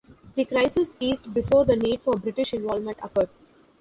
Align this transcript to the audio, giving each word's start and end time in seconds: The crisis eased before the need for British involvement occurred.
The 0.33 0.45
crisis 0.45 0.97
eased 0.99 1.31
before 1.31 1.63
the 1.65 1.75
need 1.75 2.01
for 2.01 2.15
British 2.17 2.53
involvement 2.55 2.97
occurred. 3.03 3.29